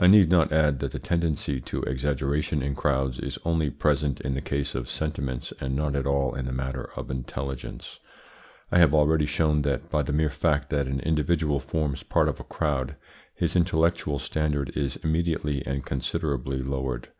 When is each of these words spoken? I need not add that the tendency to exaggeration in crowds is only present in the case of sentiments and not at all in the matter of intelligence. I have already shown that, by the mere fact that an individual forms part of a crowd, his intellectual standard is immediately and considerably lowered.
I 0.00 0.08
need 0.08 0.28
not 0.30 0.50
add 0.50 0.80
that 0.80 0.90
the 0.90 0.98
tendency 0.98 1.60
to 1.60 1.82
exaggeration 1.84 2.60
in 2.60 2.74
crowds 2.74 3.20
is 3.20 3.38
only 3.44 3.70
present 3.70 4.20
in 4.20 4.34
the 4.34 4.40
case 4.40 4.74
of 4.74 4.88
sentiments 4.90 5.52
and 5.60 5.76
not 5.76 5.94
at 5.94 6.08
all 6.08 6.34
in 6.34 6.46
the 6.46 6.50
matter 6.52 6.90
of 6.96 7.08
intelligence. 7.08 8.00
I 8.72 8.78
have 8.80 8.92
already 8.92 9.26
shown 9.26 9.62
that, 9.62 9.88
by 9.88 10.02
the 10.02 10.12
mere 10.12 10.28
fact 10.28 10.70
that 10.70 10.88
an 10.88 10.98
individual 10.98 11.60
forms 11.60 12.02
part 12.02 12.28
of 12.28 12.40
a 12.40 12.42
crowd, 12.42 12.96
his 13.32 13.54
intellectual 13.54 14.18
standard 14.18 14.72
is 14.76 14.96
immediately 14.96 15.64
and 15.64 15.86
considerably 15.86 16.60
lowered. 16.60 17.10